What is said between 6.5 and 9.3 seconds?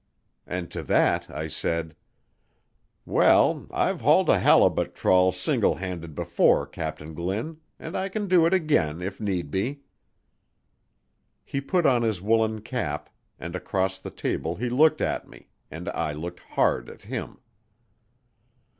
Captain Glynn, and I can do it again if